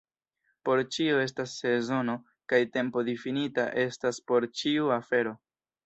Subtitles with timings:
[0.67, 2.17] Por ĉio estas sezono,
[2.55, 5.41] kaj tempo difinita estas por ĉiu afero.